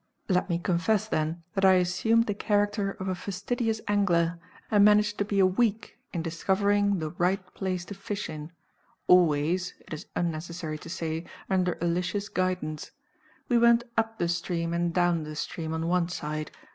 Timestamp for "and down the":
14.73-15.35